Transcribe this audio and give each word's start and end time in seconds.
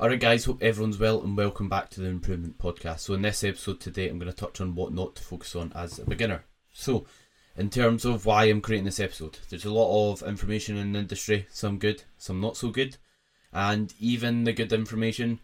Alright, 0.00 0.20
guys, 0.20 0.44
hope 0.44 0.62
everyone's 0.62 1.00
well 1.00 1.20
and 1.22 1.36
welcome 1.36 1.68
back 1.68 1.90
to 1.90 2.00
the 2.00 2.06
Improvement 2.06 2.56
Podcast. 2.56 3.00
So, 3.00 3.14
in 3.14 3.22
this 3.22 3.42
episode 3.42 3.80
today, 3.80 4.08
I'm 4.08 4.20
going 4.20 4.30
to 4.30 4.36
touch 4.36 4.60
on 4.60 4.76
what 4.76 4.92
not 4.92 5.16
to 5.16 5.22
focus 5.24 5.56
on 5.56 5.72
as 5.74 5.98
a 5.98 6.04
beginner. 6.04 6.44
So, 6.72 7.04
in 7.56 7.68
terms 7.68 8.04
of 8.04 8.24
why 8.24 8.44
I'm 8.44 8.60
creating 8.60 8.84
this 8.84 9.00
episode, 9.00 9.40
there's 9.50 9.64
a 9.64 9.72
lot 9.72 10.12
of 10.12 10.22
information 10.22 10.76
in 10.76 10.92
the 10.92 11.00
industry, 11.00 11.48
some 11.50 11.80
good, 11.80 12.04
some 12.16 12.40
not 12.40 12.56
so 12.56 12.68
good, 12.68 12.96
and 13.52 13.92
even 13.98 14.44
the 14.44 14.52
good 14.52 14.72
information, 14.72 15.40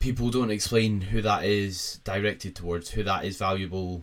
people 0.00 0.28
don't 0.28 0.50
explain 0.50 1.00
who 1.00 1.22
that 1.22 1.44
is 1.44 2.00
directed 2.02 2.56
towards, 2.56 2.90
who 2.90 3.04
that 3.04 3.24
is 3.24 3.36
valuable 3.36 4.02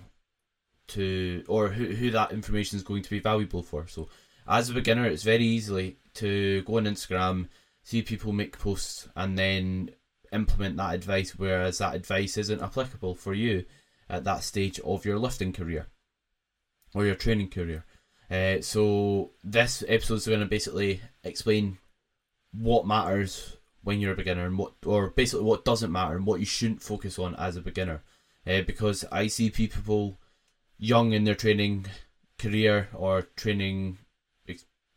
to, 0.87 1.43
or 1.49 1.67
who, 1.67 1.87
who 1.87 2.11
that 2.11 2.31
information 2.31 2.77
is 2.77 2.83
going 2.83 3.03
to 3.03 3.09
be 3.09 3.19
valuable 3.19 3.61
for. 3.61 3.87
So, 3.87 4.07
as 4.47 4.69
a 4.69 4.73
beginner, 4.73 5.05
it's 5.05 5.23
very 5.23 5.43
easily 5.43 5.97
to 6.13 6.61
go 6.61 6.77
on 6.77 6.85
Instagram 6.85 7.49
see 7.83 8.01
people 8.01 8.31
make 8.31 8.59
posts 8.59 9.07
and 9.15 9.37
then 9.37 9.91
implement 10.31 10.77
that 10.77 10.95
advice, 10.95 11.31
whereas 11.37 11.79
that 11.79 11.95
advice 11.95 12.37
isn't 12.37 12.61
applicable 12.61 13.15
for 13.15 13.33
you 13.33 13.65
at 14.09 14.23
that 14.23 14.43
stage 14.43 14.79
of 14.81 15.05
your 15.05 15.19
lifting 15.19 15.53
career 15.53 15.87
or 16.93 17.05
your 17.05 17.15
training 17.15 17.49
career. 17.49 17.85
Uh, 18.29 18.61
so 18.61 19.31
this 19.43 19.83
episode 19.87 20.15
is 20.15 20.27
going 20.27 20.39
to 20.39 20.45
basically 20.45 21.01
explain 21.23 21.77
what 22.53 22.87
matters 22.87 23.57
when 23.83 23.99
you're 23.99 24.13
a 24.13 24.17
beginner 24.17 24.45
and 24.45 24.57
what, 24.57 24.73
or 24.85 25.09
basically 25.09 25.45
what 25.45 25.65
doesn't 25.65 25.91
matter 25.91 26.15
and 26.15 26.25
what 26.25 26.39
you 26.39 26.45
shouldn't 26.45 26.81
focus 26.81 27.17
on 27.19 27.35
as 27.35 27.55
a 27.55 27.61
beginner. 27.61 28.03
Uh, 28.47 28.61
because 28.61 29.05
I 29.11 29.27
see 29.27 29.49
people 29.49 30.17
young 30.77 31.13
in 31.13 31.25
their 31.25 31.35
training 31.35 31.85
career 32.37 32.89
or 32.93 33.23
training 33.35 33.99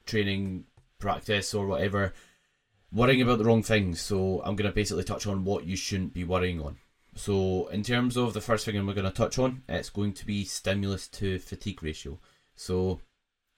training 0.06 0.64
practice 0.98 1.54
or 1.54 1.66
whatever 1.66 2.12
worrying 2.94 3.20
about 3.20 3.38
the 3.38 3.44
wrong 3.44 3.62
things. 3.62 4.00
So 4.00 4.40
I'm 4.44 4.56
going 4.56 4.70
to 4.70 4.74
basically 4.74 5.04
touch 5.04 5.26
on 5.26 5.44
what 5.44 5.66
you 5.66 5.76
shouldn't 5.76 6.14
be 6.14 6.24
worrying 6.24 6.62
on. 6.62 6.76
So 7.16 7.66
in 7.68 7.82
terms 7.82 8.16
of 8.16 8.32
the 8.32 8.40
first 8.40 8.64
thing 8.64 8.86
we're 8.86 8.94
going 8.94 9.04
to 9.04 9.12
touch 9.12 9.38
on, 9.38 9.62
it's 9.68 9.90
going 9.90 10.12
to 10.14 10.26
be 10.26 10.44
stimulus 10.44 11.08
to 11.08 11.38
fatigue 11.38 11.82
ratio. 11.82 12.18
So 12.56 13.00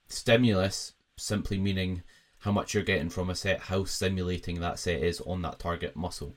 stimulus 0.09 0.93
simply 1.17 1.57
meaning 1.57 2.03
how 2.39 2.51
much 2.51 2.73
you're 2.73 2.83
getting 2.83 3.09
from 3.09 3.29
a 3.29 3.35
set, 3.35 3.61
how 3.61 3.83
stimulating 3.83 4.59
that 4.59 4.79
set 4.79 5.01
is 5.01 5.21
on 5.21 5.41
that 5.41 5.59
target 5.59 5.95
muscle. 5.95 6.35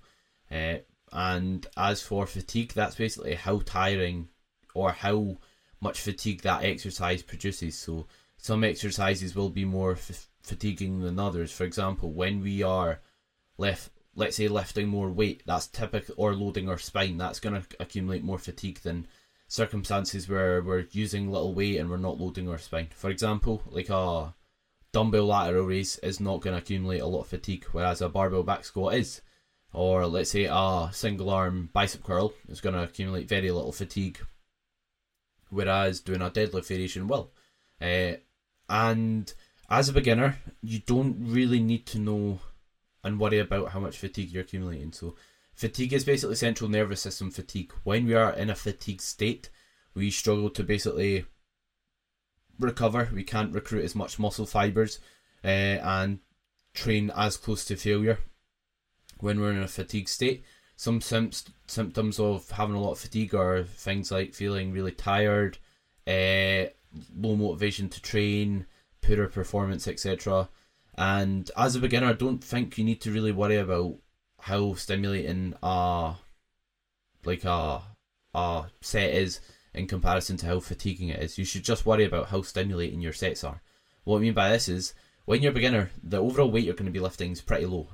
Uh, 0.50 0.76
and 1.12 1.66
as 1.76 2.02
for 2.02 2.26
fatigue, 2.26 2.72
that's 2.74 2.96
basically 2.96 3.34
how 3.34 3.60
tiring 3.64 4.28
or 4.74 4.92
how 4.92 5.36
much 5.80 6.00
fatigue 6.00 6.42
that 6.42 6.64
exercise 6.64 7.22
produces. 7.22 7.76
So 7.76 8.06
some 8.36 8.64
exercises 8.64 9.34
will 9.34 9.50
be 9.50 9.64
more 9.64 9.92
f- 9.92 10.29
fatiguing 10.42 11.00
than 11.00 11.18
others. 11.18 11.52
For 11.52 11.64
example, 11.64 12.10
when 12.12 12.40
we 12.40 12.62
are 12.62 13.00
left, 13.58 13.90
let's 14.14 14.36
say 14.36 14.48
lifting 14.48 14.88
more 14.88 15.10
weight, 15.10 15.42
that's 15.46 15.66
typical, 15.66 16.14
or 16.16 16.34
loading 16.34 16.68
our 16.68 16.78
spine, 16.78 17.18
that's 17.18 17.40
going 17.40 17.60
to 17.60 17.66
accumulate 17.78 18.24
more 18.24 18.38
fatigue 18.38 18.80
than 18.80 19.06
circumstances 19.48 20.28
where 20.28 20.62
we're 20.62 20.86
using 20.92 21.30
little 21.30 21.54
weight 21.54 21.78
and 21.78 21.90
we're 21.90 21.96
not 21.96 22.20
loading 22.20 22.48
our 22.48 22.58
spine. 22.58 22.88
For 22.94 23.10
example, 23.10 23.62
like 23.70 23.90
a 23.90 24.34
dumbbell 24.92 25.26
lateral 25.26 25.66
raise 25.66 25.98
is 25.98 26.20
not 26.20 26.40
going 26.40 26.54
to 26.54 26.62
accumulate 26.62 27.00
a 27.00 27.06
lot 27.06 27.22
of 27.22 27.28
fatigue, 27.28 27.64
whereas 27.72 28.00
a 28.00 28.08
barbell 28.08 28.42
back 28.42 28.64
squat 28.64 28.94
is. 28.94 29.20
Or 29.72 30.06
let's 30.06 30.30
say 30.30 30.48
a 30.50 30.88
single 30.92 31.30
arm 31.30 31.70
bicep 31.72 32.02
curl 32.02 32.32
is 32.48 32.60
going 32.60 32.74
to 32.74 32.82
accumulate 32.82 33.28
very 33.28 33.50
little 33.50 33.72
fatigue, 33.72 34.18
whereas 35.48 36.00
doing 36.00 36.22
a 36.22 36.30
deadlift 36.30 36.66
variation 36.66 37.06
will. 37.06 37.30
Uh, 37.80 38.14
and 38.68 39.32
as 39.70 39.88
a 39.88 39.92
beginner, 39.92 40.38
you 40.62 40.80
don't 40.80 41.16
really 41.20 41.60
need 41.60 41.86
to 41.86 41.98
know 41.98 42.40
and 43.04 43.20
worry 43.20 43.38
about 43.38 43.70
how 43.70 43.80
much 43.80 43.98
fatigue 43.98 44.30
you're 44.30 44.42
accumulating. 44.42 44.92
So, 44.92 45.14
fatigue 45.54 45.92
is 45.92 46.04
basically 46.04 46.36
central 46.36 46.68
nervous 46.68 47.00
system 47.00 47.30
fatigue. 47.30 47.72
When 47.84 48.06
we 48.06 48.14
are 48.14 48.32
in 48.32 48.50
a 48.50 48.54
fatigue 48.54 49.00
state, 49.00 49.48
we 49.94 50.10
struggle 50.10 50.50
to 50.50 50.62
basically 50.62 51.24
recover. 52.58 53.08
We 53.12 53.22
can't 53.22 53.54
recruit 53.54 53.84
as 53.84 53.94
much 53.94 54.18
muscle 54.18 54.46
fibers 54.46 54.98
uh, 55.44 55.46
and 55.46 56.18
train 56.74 57.10
as 57.16 57.36
close 57.36 57.64
to 57.66 57.76
failure 57.76 58.18
when 59.18 59.40
we're 59.40 59.52
in 59.52 59.62
a 59.62 59.68
fatigue 59.68 60.08
state. 60.08 60.44
Some 60.76 61.00
sim- 61.00 61.30
symptoms 61.66 62.18
of 62.18 62.50
having 62.50 62.74
a 62.74 62.80
lot 62.80 62.92
of 62.92 62.98
fatigue 62.98 63.34
are 63.34 63.64
things 63.64 64.10
like 64.10 64.34
feeling 64.34 64.72
really 64.72 64.92
tired, 64.92 65.58
uh, 66.06 66.70
low 67.16 67.36
motivation 67.36 67.88
to 67.90 68.02
train, 68.02 68.66
poorer 69.02 69.28
performance, 69.28 69.86
etc. 69.88 70.48
And 70.96 71.50
as 71.56 71.76
a 71.76 71.80
beginner, 71.80 72.08
I 72.08 72.12
don't 72.14 72.42
think 72.42 72.76
you 72.76 72.84
need 72.84 73.00
to 73.02 73.12
really 73.12 73.32
worry 73.32 73.56
about 73.56 73.96
how 74.40 74.74
stimulating 74.74 75.54
a 75.62 76.14
like 77.24 77.44
a 77.44 77.82
a 78.34 78.64
set 78.80 79.14
is 79.14 79.40
in 79.74 79.86
comparison 79.86 80.36
to 80.38 80.46
how 80.46 80.60
fatiguing 80.60 81.08
it 81.08 81.22
is. 81.22 81.38
You 81.38 81.44
should 81.44 81.64
just 81.64 81.86
worry 81.86 82.04
about 82.04 82.28
how 82.28 82.42
stimulating 82.42 83.00
your 83.00 83.12
sets 83.12 83.44
are. 83.44 83.62
What 84.04 84.18
I 84.18 84.20
mean 84.20 84.34
by 84.34 84.50
this 84.50 84.68
is 84.68 84.94
when 85.24 85.42
you're 85.42 85.52
a 85.52 85.54
beginner, 85.54 85.90
the 86.02 86.18
overall 86.18 86.50
weight 86.50 86.64
you're 86.64 86.74
going 86.74 86.86
to 86.86 86.92
be 86.92 87.00
lifting 87.00 87.32
is 87.32 87.40
pretty 87.40 87.66
low, 87.66 87.88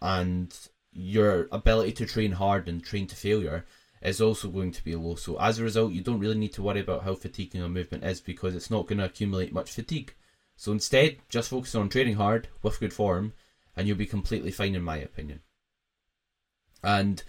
and 0.00 0.56
your 0.92 1.48
ability 1.52 1.92
to 1.92 2.06
train 2.06 2.32
hard 2.32 2.68
and 2.68 2.82
train 2.82 3.06
to 3.06 3.16
failure 3.16 3.66
is 4.02 4.20
also 4.20 4.48
going 4.48 4.72
to 4.72 4.84
be 4.84 4.94
low. 4.94 5.14
So 5.14 5.38
as 5.40 5.58
a 5.58 5.64
result, 5.64 5.92
you 5.92 6.02
don't 6.02 6.20
really 6.20 6.38
need 6.38 6.52
to 6.54 6.62
worry 6.62 6.80
about 6.80 7.04
how 7.04 7.14
fatiguing 7.14 7.62
a 7.62 7.68
movement 7.68 8.04
is 8.04 8.20
because 8.20 8.54
it's 8.54 8.70
not 8.70 8.86
going 8.86 8.98
to 8.98 9.04
accumulate 9.04 9.52
much 9.52 9.72
fatigue. 9.72 10.14
So 10.56 10.72
instead, 10.72 11.18
just 11.28 11.50
focus 11.50 11.74
on 11.74 11.88
training 11.88 12.16
hard 12.16 12.48
with 12.62 12.80
good 12.80 12.92
form, 12.92 13.32
and 13.76 13.86
you'll 13.86 13.96
be 13.96 14.06
completely 14.06 14.50
fine, 14.50 14.74
in 14.74 14.82
my 14.82 14.96
opinion. 14.96 15.40
And 16.82 17.22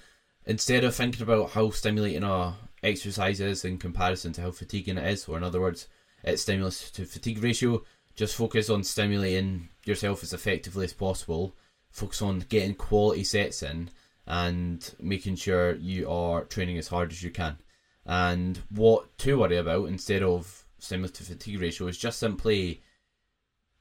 instead 0.46 0.84
of 0.84 0.96
thinking 0.96 1.22
about 1.22 1.52
how 1.52 1.69
stimulating 1.69 2.24
a 2.24 2.56
exercise 2.81 3.40
is 3.40 3.66
in 3.66 3.78
comparison 3.78 4.34
to 4.34 4.41
how 4.41 4.51
fatiguing 4.51 4.97
it 4.97 5.06
is, 5.06 5.28
or 5.28 5.38
in 5.38 5.44
other 5.44 5.62
words, 5.62 5.88
its 6.24 6.41
stimulus 6.41 6.90
to 6.91 7.06
fatigue 7.06 7.44
ratio, 7.44 7.84
just 8.16 8.36
focus 8.36 8.69
on 8.69 8.84
stimulating 8.84 9.69
yourself 9.86 10.24
as 10.24 10.34
effectively 10.34 10.86
as 10.86 10.94
possible. 10.94 11.56
Focus 11.91 12.22
on 12.22 12.40
getting 12.50 12.75
quality 12.75 13.24
sets 13.24 13.63
in 13.63 13.90
and 14.29 14.94
making 15.01 15.35
sure 15.35 15.75
you 15.75 16.09
are 16.09 16.45
training 16.45 16.78
as 16.78 16.88
hard 16.88 17.12
as 17.12 17.23
you 17.23 17.31
can. 17.31 17.57
And 18.06 18.59
what 18.69 19.17
to 19.19 19.40
worry 19.40 19.57
about 19.57 19.88
instead 19.88 20.22
of 20.22 20.66
stimulus 20.78 21.12
to 21.12 21.23
fatigue 21.23 21.59
ratio 21.59 21.88
is 21.88 21.97
just 21.97 22.19
simply 22.19 22.81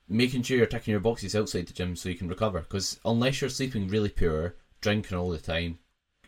making 0.08 0.42
sure 0.42 0.56
you're 0.56 0.66
ticking 0.66 0.92
your 0.92 1.00
boxes 1.00 1.36
outside 1.36 1.66
the 1.66 1.74
gym 1.74 1.94
so 1.94 2.08
you 2.08 2.14
can 2.14 2.28
recover. 2.28 2.60
Because 2.60 2.98
unless 3.04 3.40
you're 3.40 3.50
sleeping 3.50 3.88
really 3.88 4.08
poor, 4.08 4.56
drinking 4.80 5.18
all 5.18 5.28
the 5.28 5.38
time, 5.38 5.78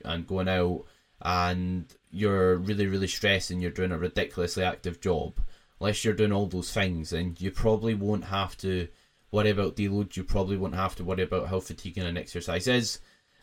and 0.05 0.27
going 0.27 0.49
out, 0.49 0.85
and 1.23 1.95
you're 2.11 2.57
really, 2.57 2.87
really 2.87 3.07
stressed 3.07 3.51
and 3.51 3.63
you're 3.63 3.71
doing 3.71 3.93
a 3.93 3.99
ridiculously 3.99 4.63
active 4.63 5.01
job, 5.01 5.41
unless 5.81 6.05
you're 6.05 6.15
doing 6.15 6.33
all 6.33 6.47
those 6.47 6.73
things, 6.73 7.11
then 7.11 7.37
you 7.39 7.51
probably 7.51 7.95
won't 7.95 8.25
have 8.25 8.55
to 8.59 8.87
worry 9.33 9.49
about 9.49 9.77
deload. 9.77 10.15
You 10.15 10.25
probably 10.25 10.59
won't 10.59 10.75
have 10.75 10.95
to 10.97 11.05
worry 11.05 11.23
about 11.23 11.49
how 11.49 11.61
fatiguing 11.61 12.05
an 12.05 12.19
exercise 12.19 12.67
is. 12.67 12.99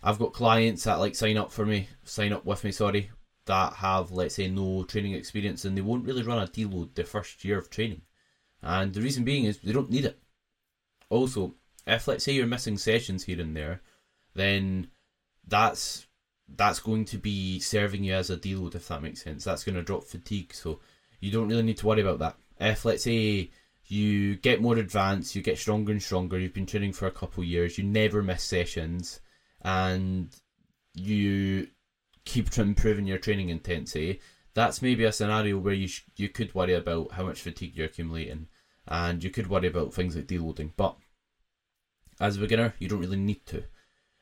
I've 0.07 0.19
got 0.19 0.31
clients 0.31 0.85
that 0.85 0.99
like 0.99 1.15
sign 1.15 1.35
up 1.35 1.51
for 1.51 1.65
me, 1.65 1.89
sign 2.05 2.31
up 2.31 2.45
with 2.45 2.63
me, 2.63 2.71
sorry, 2.71 3.11
that 3.45 3.73
have 3.73 4.09
let's 4.09 4.35
say 4.35 4.47
no 4.47 4.85
training 4.85 5.11
experience 5.11 5.65
and 5.65 5.77
they 5.77 5.81
won't 5.81 6.05
really 6.05 6.23
run 6.23 6.41
a 6.41 6.47
deload 6.47 6.95
the 6.95 7.03
first 7.03 7.43
year 7.43 7.57
of 7.57 7.69
training. 7.69 8.03
And 8.61 8.93
the 8.93 9.01
reason 9.01 9.25
being 9.25 9.43
is 9.43 9.57
they 9.57 9.73
don't 9.73 9.89
need 9.89 10.05
it. 10.05 10.17
Also, 11.09 11.55
if 11.85 12.07
let's 12.07 12.23
say 12.23 12.31
you're 12.31 12.47
missing 12.47 12.77
sessions 12.77 13.25
here 13.25 13.41
and 13.41 13.53
there, 13.53 13.81
then 14.33 14.87
that's 15.45 16.07
that's 16.47 16.79
going 16.79 17.03
to 17.03 17.17
be 17.17 17.59
serving 17.59 18.05
you 18.05 18.13
as 18.13 18.29
a 18.29 18.37
deload 18.37 18.75
if 18.75 18.87
that 18.87 19.03
makes 19.03 19.21
sense. 19.21 19.43
That's 19.43 19.65
going 19.65 19.75
to 19.75 19.81
drop 19.81 20.05
fatigue, 20.05 20.53
so 20.53 20.79
you 21.19 21.33
don't 21.33 21.49
really 21.49 21.63
need 21.63 21.79
to 21.79 21.85
worry 21.85 21.99
about 21.99 22.19
that. 22.19 22.37
If 22.61 22.85
let's 22.85 23.03
say 23.03 23.51
you 23.87 24.37
get 24.37 24.61
more 24.61 24.77
advanced, 24.77 25.35
you 25.35 25.41
get 25.41 25.57
stronger 25.57 25.91
and 25.91 26.01
stronger, 26.01 26.39
you've 26.39 26.53
been 26.53 26.65
training 26.65 26.93
for 26.93 27.07
a 27.07 27.11
couple 27.11 27.43
of 27.43 27.49
years, 27.49 27.77
you 27.77 27.83
never 27.83 28.23
miss 28.23 28.43
sessions, 28.43 29.19
and 29.67 30.33
you 30.93 31.67
keep 32.23 32.57
improving 32.57 33.05
your 33.05 33.17
training 33.17 33.49
intensity, 33.49 34.21
that's 34.53 34.81
maybe 34.81 35.03
a 35.03 35.11
scenario 35.11 35.57
where 35.57 35.73
you 35.73 35.89
sh- 35.89 36.05
you 36.15 36.29
could 36.29 36.55
worry 36.55 36.73
about 36.73 37.11
how 37.11 37.25
much 37.25 37.41
fatigue 37.41 37.73
you're 37.75 37.87
accumulating, 37.87 38.47
and 38.87 39.21
you 39.21 39.29
could 39.29 39.47
worry 39.47 39.67
about 39.67 39.93
things 39.93 40.15
like 40.15 40.25
deloading. 40.25 40.71
But 40.77 40.95
as 42.21 42.37
a 42.37 42.39
beginner, 42.39 42.75
you 42.79 42.87
don't 42.87 43.01
really 43.01 43.17
need 43.17 43.45
to. 43.47 43.65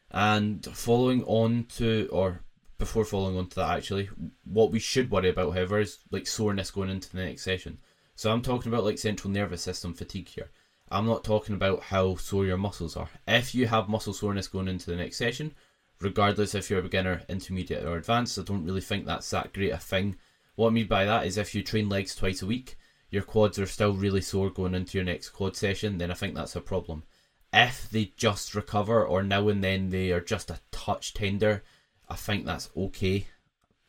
And 0.10 0.66
following 0.66 1.24
on 1.26 1.66
to, 1.78 2.10
or 2.12 2.42
before 2.80 3.06
following 3.06 3.38
on 3.38 3.48
to 3.50 3.56
that, 3.58 3.78
actually, 3.78 4.10
what 4.46 4.72
we 4.72 4.80
should 4.80 5.12
worry 5.12 5.30
about, 5.30 5.54
however, 5.54 5.80
is 5.80 6.00
like 6.10 6.26
soreness 6.26 6.72
going 6.72 6.90
into 6.90 7.12
the 7.12 7.24
next 7.24 7.44
session. 7.44 7.78
So 8.16 8.32
I'm 8.32 8.42
talking 8.42 8.72
about 8.72 8.84
like 8.84 8.98
central 8.98 9.32
nervous 9.32 9.62
system 9.62 9.94
fatigue 9.94 10.28
here. 10.28 10.50
I'm 10.90 11.08
not 11.08 11.24
talking 11.24 11.56
about 11.56 11.82
how 11.82 12.16
sore 12.16 12.46
your 12.46 12.58
muscles 12.58 12.96
are. 12.96 13.10
If 13.28 13.56
you 13.56 13.68
have 13.68 13.90
muscle 13.90 14.14
soreness 14.14 14.48
going 14.48 14.68
into 14.68 14.92
the 14.92 14.96
next 14.96 15.18
session, 15.18 15.56
regardless 16.00 16.54
if 16.54 16.70
you're 16.70 16.80
a 16.80 16.84
beginner, 16.84 17.24
intermediate, 17.28 17.84
or 17.86 17.98
advanced, 17.98 18.38
I 18.38 18.44
don't 18.44 18.66
really 18.66 18.82
think 18.82 19.06
that's 19.06 19.30
that 19.32 19.54
great 19.54 19.72
a 19.72 19.78
thing. 19.78 20.18
What 20.56 20.68
I 20.68 20.72
mean 20.72 20.88
by 20.88 21.06
that 21.06 21.26
is 21.26 21.38
if 21.38 21.56
you 21.56 21.64
train 21.64 21.90
legs 21.90 22.16
twice 22.16 22.42
a 22.42 22.46
week, 22.46 22.78
your 23.10 23.24
quads 23.24 23.58
are 23.58 23.66
still 23.66 23.94
really 23.94 24.22
sore 24.22 24.50
going 24.50 24.76
into 24.76 24.98
your 24.98 25.06
next 25.06 25.30
quad 25.30 25.56
session, 25.56 25.98
then 25.98 26.12
I 26.12 26.16
think 26.16 26.36
that's 26.36 26.56
a 26.56 26.62
problem. 26.62 27.04
If 27.52 27.90
they 27.90 28.14
just 28.18 28.54
recover, 28.54 29.06
or 29.06 29.24
now 29.24 29.48
and 29.48 29.64
then 29.64 29.90
they 29.90 30.12
are 30.12 30.22
just 30.22 30.52
a 30.52 30.60
touch 30.72 31.14
tender, 31.14 31.64
I 32.08 32.16
think 32.16 32.46
that's 32.46 32.70
okay. 32.76 33.28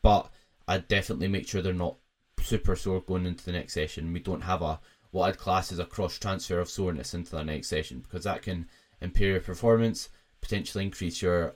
But 0.01 0.31
I'd 0.67 0.87
definitely 0.87 1.27
make 1.27 1.47
sure 1.47 1.61
they're 1.61 1.73
not 1.73 1.97
super 2.41 2.75
sore 2.75 3.01
going 3.01 3.25
into 3.25 3.43
the 3.43 3.51
next 3.51 3.73
session. 3.73 4.13
We 4.13 4.19
don't 4.19 4.41
have 4.41 4.61
a 4.61 4.79
what 5.17 5.29
I'd 5.29 5.37
class 5.37 5.71
as 5.71 5.79
a 5.79 5.85
cross 5.85 6.17
transfer 6.19 6.59
of 6.59 6.69
soreness 6.69 7.13
into 7.13 7.31
the 7.31 7.43
next 7.43 7.67
session 7.67 7.99
because 7.99 8.23
that 8.23 8.43
can 8.43 8.67
impair 9.01 9.31
your 9.31 9.41
performance, 9.41 10.09
potentially 10.41 10.83
increase 10.83 11.21
your 11.21 11.55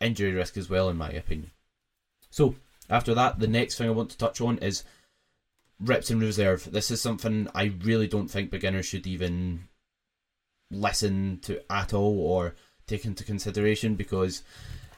injury 0.00 0.32
risk 0.32 0.56
as 0.56 0.68
well, 0.68 0.88
in 0.88 0.96
my 0.96 1.10
opinion. 1.10 1.52
So, 2.30 2.56
after 2.90 3.14
that, 3.14 3.38
the 3.38 3.46
next 3.46 3.78
thing 3.78 3.88
I 3.88 3.92
want 3.92 4.10
to 4.10 4.18
touch 4.18 4.40
on 4.40 4.58
is 4.58 4.84
reps 5.80 6.10
in 6.10 6.20
reserve. 6.20 6.68
This 6.70 6.90
is 6.90 7.00
something 7.00 7.48
I 7.54 7.72
really 7.82 8.08
don't 8.08 8.28
think 8.28 8.50
beginners 8.50 8.86
should 8.86 9.06
even 9.06 9.68
listen 10.70 11.38
to 11.42 11.60
at 11.70 11.94
all 11.94 12.18
or 12.18 12.56
take 12.86 13.04
into 13.04 13.24
consideration 13.24 13.94
because 13.94 14.42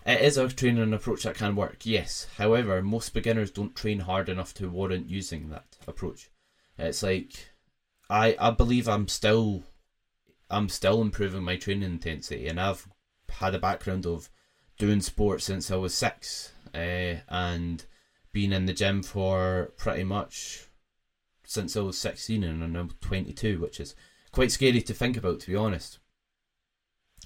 it 0.06 0.22
is 0.22 0.38
a 0.38 0.48
training 0.48 0.94
approach 0.94 1.24
that 1.24 1.34
can 1.34 1.56
work, 1.56 1.84
yes. 1.84 2.26
However, 2.38 2.80
most 2.82 3.12
beginners 3.12 3.50
don't 3.50 3.76
train 3.76 4.00
hard 4.00 4.28
enough 4.28 4.54
to 4.54 4.70
warrant 4.70 5.10
using 5.10 5.50
that 5.50 5.76
approach. 5.86 6.30
It's 6.78 7.02
like 7.02 7.50
I 8.10 8.36
I 8.38 8.50
believe 8.50 8.88
I'm 8.88 9.08
still 9.08 9.64
I'm 10.50 10.68
still 10.68 11.02
improving 11.02 11.42
my 11.42 11.56
training 11.56 11.90
intensity 11.90 12.48
and 12.48 12.60
I've 12.60 12.88
had 13.28 13.54
a 13.54 13.58
background 13.58 14.06
of 14.06 14.30
doing 14.78 15.00
sports 15.00 15.44
since 15.44 15.70
I 15.70 15.76
was 15.76 15.94
six 15.94 16.52
uh, 16.74 17.16
and 17.28 17.84
been 18.32 18.52
in 18.52 18.66
the 18.66 18.72
gym 18.72 19.02
for 19.02 19.72
pretty 19.76 20.04
much 20.04 20.66
since 21.44 21.76
I 21.76 21.80
was 21.80 21.98
16 21.98 22.44
and 22.44 22.76
I'm 22.76 22.90
22, 23.00 23.58
which 23.58 23.80
is 23.80 23.94
quite 24.32 24.52
scary 24.52 24.82
to 24.82 24.94
think 24.94 25.16
about, 25.16 25.40
to 25.40 25.50
be 25.50 25.56
honest. 25.56 25.98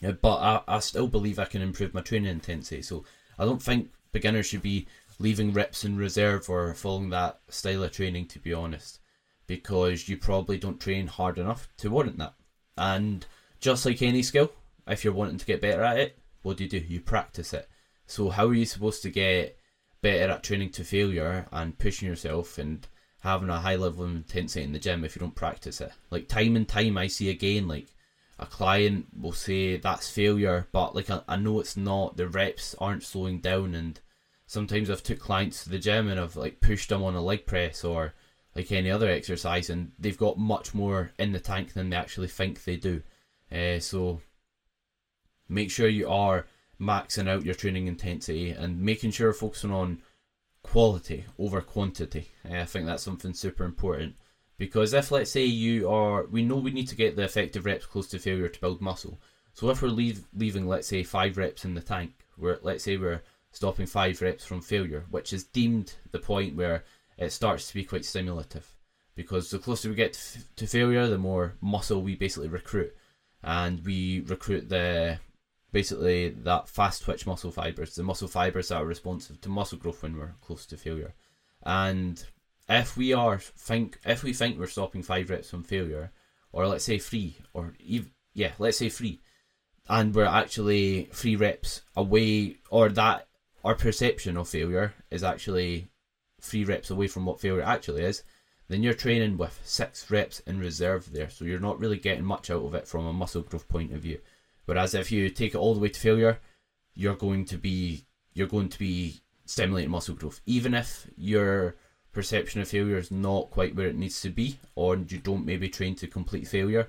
Uh, 0.03 0.13
but 0.13 0.37
I, 0.37 0.77
I 0.77 0.79
still 0.79 1.09
believe 1.09 1.39
I 1.39 1.45
can 1.45 1.61
improve 1.61 1.93
my 1.93 2.01
training 2.01 2.31
intensity, 2.31 2.83
so 2.83 3.05
I 3.39 3.45
don't 3.45 3.63
think 3.63 3.91
beginners 4.13 4.47
should 4.47 4.63
be 4.63 4.87
leaving 5.19 5.53
reps 5.53 5.85
in 5.85 5.97
reserve 5.97 6.49
or 6.49 6.73
following 6.75 7.11
that 7.11 7.41
style 7.49 7.83
of 7.83 7.93
training, 7.93 8.27
to 8.29 8.39
be 8.39 8.53
honest, 8.55 9.01
because 9.47 10.09
you 10.09 10.17
probably 10.17 10.59
don't 10.59 10.81
train 10.81 11.07
hard 11.07 11.39
enough 11.39 11.69
to 11.79 11.91
warrant 11.91 12.19
that. 12.19 12.35
And 12.77 13.27
just 13.61 13.85
like 13.85 14.03
any 14.03 14.23
skill, 14.23 14.53
if 14.87 15.05
you're 15.05 15.13
wanting 15.13 15.39
to 15.39 15.47
get 15.47 15.61
better 15.61 15.83
at 15.83 15.99
it, 15.99 16.19
what 16.43 16.57
do 16.57 16.65
you 16.65 16.71
do? 16.71 16.79
You 16.79 17.01
practice 17.01 17.53
it. 17.53 17.69
So 18.07 18.31
how 18.31 18.47
are 18.47 18.55
you 18.55 18.67
supposed 18.67 19.03
to 19.03 19.11
get 19.11 19.59
better 20.01 20.33
at 20.33 20.43
training 20.43 20.71
to 20.71 20.85
failure 20.85 21.47
and 21.53 21.79
pushing 21.79 22.09
yourself 22.09 22.59
and 22.59 22.87
having 23.21 23.49
a 23.49 23.61
high 23.61 23.77
level 23.77 24.05
of 24.05 24.11
intensity 24.11 24.65
in 24.65 24.73
the 24.73 24.79
gym 24.79 25.05
if 25.05 25.15
you 25.15 25.21
don't 25.21 25.35
practice 25.35 25.81
it? 25.81 25.93
Like 26.11 26.29
time 26.29 26.57
and 26.57 26.69
time 26.69 26.99
I 26.99 27.07
see 27.07 27.31
again 27.31 27.69
like 27.69 27.87
a 28.39 28.47
client 28.47 29.07
will 29.19 29.33
say 29.33 29.77
that's 29.77 30.11
failure, 30.11 30.67
but 30.73 30.95
like 30.95 31.11
I, 31.11 31.23
I 31.29 31.37
know 31.37 31.61
it's 31.61 31.77
not. 31.77 32.17
The 32.17 32.27
reps 32.27 32.75
aren't 32.79 33.05
slowing 33.05 33.39
down 33.39 33.75
and 33.75 34.01
sometimes 34.47 34.91
I've 34.91 35.03
took 35.03 35.21
clients 35.21 35.63
to 35.65 35.71
the 35.71 35.79
gym 35.79 36.09
and 36.09 36.19
I've 36.19 36.37
like 36.37 36.61
pushed 36.61 36.89
them 36.89 37.03
on 37.03 37.15
a 37.15 37.23
leg 37.23 37.47
press 37.47 37.85
or 37.85 38.15
like 38.55 38.71
any 38.73 38.91
other 38.91 39.09
exercise 39.09 39.71
and 39.71 39.93
they've 39.99 40.19
got 40.19 40.39
much 40.39 40.75
more 40.75 41.13
in 41.19 41.33
the 41.33 41.41
tank 41.41 41.73
than 41.73 41.91
they 41.91 41.97
actually 41.97 42.29
think 42.29 42.65
they 42.65 42.77
do. 42.77 43.03
Uh, 43.51 43.79
so 43.79 44.21
make 45.49 45.71
sure 45.71 45.89
you 45.89 46.09
are 46.09 46.47
maxing 46.81 47.29
out 47.29 47.45
your 47.45 47.55
training 47.55 47.87
intensity 47.87 48.51
and 48.51 48.81
making 48.81 49.11
sure 49.11 49.29
you're 49.29 49.35
focusing 49.35 49.73
on 49.73 50.03
quality 50.63 51.25
over 51.39 51.61
quantity. 51.61 52.29
Uh, 52.49 52.59
I 52.59 52.65
think 52.65 52.87
that's 52.87 53.03
something 53.03 53.35
super 53.35 53.65
important 53.65 54.15
because 54.59 54.93
if 54.93 55.11
let's 55.11 55.31
say 55.31 55.45
you 55.45 55.89
are, 55.89 56.27
we 56.27 56.45
know 56.45 56.57
we 56.57 56.71
need 56.71 56.89
to 56.89 56.97
get 56.97 57.17
the 57.17 57.25
effective 57.25 57.65
reps 57.65 57.87
close 57.87 58.09
to 58.09 58.19
failure 58.19 58.49
to 58.49 58.61
build 58.61 58.81
muscle. 58.81 59.21
So 59.55 59.69
if 59.71 59.83
we're 59.83 59.89
leave, 59.89 60.25
leaving, 60.35 60.67
let's 60.67 60.89
say, 60.89 61.03
five 61.03 61.37
reps 61.37 61.65
in 61.65 61.75
the 61.75 61.83
tank, 61.83 62.13
we're 62.39 62.59
let's 62.63 62.85
say 62.85 62.97
we're 62.97 63.23
stopping 63.51 63.87
five 63.87 64.21
reps 64.23 64.45
from 64.45 64.63
failure, 64.63 65.05
which 65.11 65.33
is 65.33 65.45
deemed 65.45 65.95
the 66.11 66.19
point 66.19 66.57
where 66.57 66.85
it 67.19 67.31
starts 67.33 67.69
to 67.69 67.75
be 67.75 67.85
quite 67.85 68.05
stimulative. 68.05 68.67
Because 69.15 69.51
the 69.51 69.59
closer 69.59 69.91
we 69.91 69.95
get 69.95 70.15
to, 70.15 70.39
to 70.57 70.67
failure, 70.67 71.07
the 71.07 71.19
more 71.19 71.55
muscle 71.61 72.03
we 72.03 72.17
basically 72.17 72.49
recruit, 72.49 72.95
and 73.43 73.85
we 73.85 74.21
recruit 74.21 74.69
the 74.69 75.19
basically 75.71 76.31
that 76.31 76.69
fast 76.69 77.03
twitch 77.03 77.27
muscle 77.27 77.51
fibers, 77.51 77.95
the 77.95 78.03
muscle 78.03 78.29
fibers 78.29 78.69
that 78.69 78.77
are 78.77 78.87
responsive 78.87 79.41
to 79.41 79.49
muscle 79.49 79.79
growth 79.79 80.03
when 80.03 80.17
we're 80.17 80.35
close 80.41 80.65
to 80.67 80.77
failure. 80.77 81.15
And 81.63 82.25
if 82.69 82.97
we 82.97 83.13
are 83.13 83.39
think 83.39 83.99
if 84.05 84.23
we 84.23 84.33
think 84.33 84.59
we're 84.59 84.67
stopping 84.67 85.03
five 85.03 85.29
reps 85.29 85.51
from 85.51 85.63
failure, 85.63 86.13
or 86.53 86.67
let's 86.67 86.85
say 86.85 86.99
three, 86.99 87.37
or 87.53 87.75
even 87.81 88.11
yeah, 88.35 88.53
let's 88.59 88.79
say 88.79 88.89
three, 88.89 89.21
and 89.89 90.15
we're 90.15 90.25
actually 90.25 91.11
three 91.13 91.37
reps 91.37 91.83
away, 91.97 92.57
or 92.71 92.89
that 92.91 93.29
our 93.65 93.75
perception 93.75 94.37
of 94.37 94.49
failure 94.49 94.95
is 95.11 95.23
actually 95.23 95.89
three 96.43 96.65
reps 96.65 96.91
away 96.91 97.07
from 97.07 97.25
what 97.25 97.41
failure 97.41 97.63
actually 97.63 98.03
is, 98.03 98.23
then 98.69 98.83
you're 98.83 98.95
training 98.95 99.39
with 99.39 99.61
six 99.65 100.11
reps 100.11 100.41
in 100.41 100.59
reserve 100.59 101.13
there, 101.13 101.31
so 101.31 101.45
you're 101.45 101.61
not 101.61 101.79
really 101.79 101.99
getting 101.99 102.25
much 102.25 102.51
out 102.51 102.65
of 102.65 102.75
it 102.75 102.89
from 102.89 103.07
a 103.07 103.13
muscle 103.13 103.43
growth 103.43 103.69
point 103.69 103.93
of 103.93 104.01
view. 104.01 104.19
Whereas 104.65 104.95
if 104.95 105.11
you 105.11 105.29
take 105.31 105.55
it 105.55 105.59
all 105.59 105.75
the 105.75 105.81
way 105.81 105.89
to 105.89 106.01
failure, 106.01 106.39
you're 106.95 107.17
going 107.17 107.45
to 107.47 107.57
be 107.57 108.05
you're 108.35 108.47
going 108.47 108.69
to 108.71 108.79
be 108.79 109.21
stimulating 109.45 109.91
muscle 109.91 110.15
growth, 110.15 110.41
even 110.47 110.75
if 110.75 111.07
your 111.17 111.77
perception 112.13 112.61
of 112.61 112.69
failure 112.69 112.97
is 112.97 113.11
not 113.11 113.51
quite 113.51 113.75
where 113.75 113.89
it 113.89 113.97
needs 113.97 114.21
to 114.23 114.31
be, 114.31 114.59
or 114.75 114.97
you 114.97 115.19
don't 115.19 115.47
maybe 115.47 115.69
train 115.69 115.95
to 115.97 116.07
complete 116.07 116.47
failure. 116.49 116.89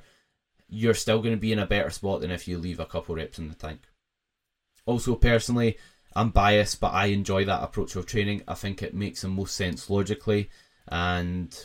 You're 0.70 0.94
still 0.94 1.20
going 1.20 1.36
to 1.36 1.42
be 1.42 1.52
in 1.52 1.60
a 1.60 1.68
better 1.68 1.90
spot 1.90 2.22
than 2.22 2.32
if 2.32 2.48
you 2.48 2.58
leave 2.58 2.80
a 2.80 2.86
couple 2.86 3.16
reps 3.16 3.40
in 3.40 3.50
the 3.50 3.56
tank. 3.56 3.82
Also, 4.86 5.16
personally, 5.16 5.78
I'm 6.16 6.30
biased, 6.30 6.80
but 6.80 6.94
I 6.94 7.08
enjoy 7.08 7.46
that 7.46 7.64
approach 7.64 7.96
of 7.96 8.06
training. 8.06 8.44
I 8.48 8.54
think 8.54 8.82
it 8.82 8.94
makes 8.94 9.22
the 9.22 9.28
most 9.28 9.56
sense 9.56 9.90
logically, 9.90 10.50
and 10.88 11.58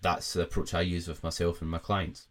that's 0.00 0.32
the 0.32 0.42
approach 0.42 0.74
I 0.74 0.82
use 0.82 1.08
with 1.08 1.22
myself 1.22 1.62
and 1.62 1.70
my 1.70 1.78
clients. 1.78 2.26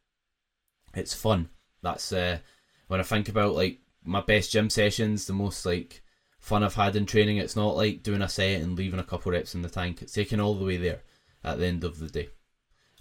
It's 0.93 1.13
fun. 1.13 1.49
That's 1.81 2.11
uh, 2.11 2.39
when 2.87 2.99
I 2.99 3.03
think 3.03 3.29
about 3.29 3.55
like 3.55 3.79
my 4.03 4.21
best 4.21 4.51
gym 4.51 4.69
sessions, 4.69 5.25
the 5.25 5.33
most 5.33 5.65
like 5.65 6.03
fun 6.39 6.63
I've 6.63 6.75
had 6.75 6.95
in 6.95 7.05
training. 7.05 7.37
It's 7.37 7.55
not 7.55 7.75
like 7.75 8.03
doing 8.03 8.21
a 8.21 8.29
set 8.29 8.61
and 8.61 8.75
leaving 8.75 8.99
a 8.99 9.03
couple 9.03 9.31
reps 9.31 9.55
in 9.55 9.61
the 9.61 9.69
tank. 9.69 10.01
It's 10.01 10.13
taking 10.13 10.39
all 10.39 10.55
the 10.55 10.65
way 10.65 10.77
there 10.77 11.01
at 11.43 11.57
the 11.57 11.65
end 11.65 11.83
of 11.83 11.99
the 11.99 12.09
day. 12.09 12.29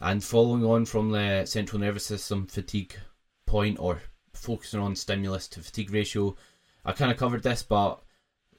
And 0.00 0.24
following 0.24 0.64
on 0.64 0.86
from 0.86 1.10
the 1.10 1.44
central 1.44 1.80
nervous 1.80 2.06
system 2.06 2.46
fatigue 2.46 2.96
point 3.44 3.78
or 3.78 4.00
focusing 4.32 4.80
on 4.80 4.96
stimulus 4.96 5.46
to 5.48 5.60
fatigue 5.60 5.92
ratio, 5.92 6.36
I 6.84 6.92
kind 6.92 7.10
of 7.10 7.18
covered 7.18 7.42
this, 7.42 7.62
but 7.62 8.00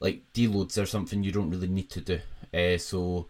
like 0.02 0.32
deloads 0.34 0.82
are 0.82 0.86
something 0.86 1.22
you 1.22 1.32
don't 1.32 1.50
really 1.50 1.68
need 1.68 1.88
to 1.90 2.00
do. 2.00 2.20
Uh, 2.52 2.76
so 2.76 3.28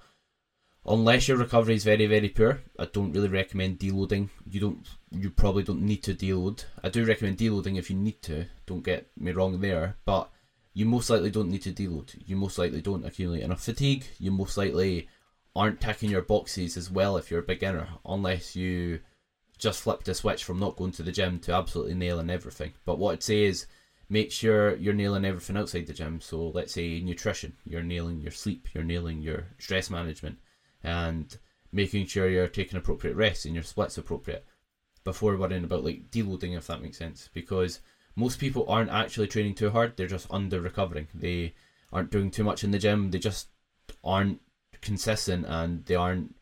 unless 0.86 1.28
your 1.28 1.36
recovery 1.36 1.74
is 1.74 1.84
very 1.84 2.06
very 2.06 2.30
poor, 2.30 2.62
I 2.78 2.86
don't 2.86 3.12
really 3.12 3.28
recommend 3.28 3.78
deloading. 3.78 4.30
You 4.48 4.60
don't 4.60 4.88
you 5.10 5.30
probably 5.30 5.62
don't 5.62 5.82
need 5.82 6.02
to 6.04 6.14
deload. 6.14 6.64
I 6.82 6.88
do 6.88 7.04
recommend 7.04 7.38
deloading 7.38 7.78
if 7.78 7.90
you 7.90 7.96
need 7.96 8.22
to. 8.22 8.46
Don't 8.66 8.82
get 8.82 9.10
me 9.16 9.32
wrong 9.32 9.60
there, 9.60 9.96
but 10.06 10.30
you 10.72 10.86
most 10.86 11.10
likely 11.10 11.30
don't 11.30 11.50
need 11.50 11.62
to 11.62 11.72
deload. 11.72 12.14
You 12.26 12.36
most 12.36 12.56
likely 12.58 12.80
don't 12.80 13.04
accumulate 13.04 13.42
enough 13.42 13.62
fatigue. 13.62 14.06
You 14.18 14.30
most 14.30 14.56
likely 14.56 15.08
aren't 15.54 15.82
ticking 15.82 16.08
your 16.08 16.22
boxes 16.22 16.78
as 16.78 16.90
well 16.90 17.18
if 17.18 17.30
you're 17.30 17.40
a 17.40 17.54
beginner, 17.54 17.88
unless 18.06 18.56
you 18.56 19.00
just 19.58 19.82
flipped 19.82 20.08
a 20.08 20.14
switch 20.14 20.42
from 20.42 20.58
not 20.58 20.76
going 20.76 20.92
to 20.92 21.02
the 21.02 21.12
gym 21.12 21.38
to 21.40 21.54
absolutely 21.54 21.94
nailing 21.94 22.30
everything. 22.30 22.72
But 22.86 22.98
what 22.98 23.12
I'd 23.12 23.22
say 23.22 23.44
is 23.44 23.66
make 24.12 24.30
sure 24.30 24.76
you're 24.76 24.92
nailing 24.92 25.24
everything 25.24 25.56
outside 25.56 25.86
the 25.86 25.92
gym. 25.94 26.20
So 26.20 26.48
let's 26.48 26.74
say 26.74 27.00
nutrition, 27.00 27.54
you're 27.64 27.82
nailing 27.82 28.20
your 28.20 28.30
sleep, 28.30 28.68
you're 28.74 28.84
nailing 28.84 29.22
your 29.22 29.46
stress 29.58 29.88
management, 29.88 30.36
and 30.84 31.34
making 31.72 32.04
sure 32.04 32.28
you're 32.28 32.46
taking 32.46 32.76
appropriate 32.76 33.16
rest 33.16 33.46
and 33.46 33.54
your 33.54 33.64
splits 33.64 33.96
appropriate 33.96 34.44
before 35.02 35.38
worrying 35.38 35.64
about 35.64 35.82
like 35.82 36.10
deloading 36.10 36.54
if 36.54 36.66
that 36.66 36.82
makes 36.82 36.98
sense. 36.98 37.30
Because 37.32 37.80
most 38.14 38.38
people 38.38 38.68
aren't 38.68 38.90
actually 38.90 39.28
training 39.28 39.54
too 39.54 39.70
hard. 39.70 39.96
They're 39.96 40.06
just 40.06 40.26
under 40.30 40.60
recovering. 40.60 41.08
They 41.14 41.54
aren't 41.90 42.10
doing 42.10 42.30
too 42.30 42.44
much 42.44 42.62
in 42.62 42.70
the 42.70 42.78
gym. 42.78 43.12
They 43.12 43.18
just 43.18 43.48
aren't 44.04 44.42
consistent 44.82 45.46
and 45.48 45.86
they 45.86 45.94
aren't 45.94 46.34